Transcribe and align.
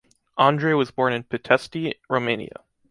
Andrei 0.35 0.73
was 0.73 0.89
born 0.89 1.13
in 1.13 1.21
Pitești, 1.25 1.93
Romania. 2.09 2.63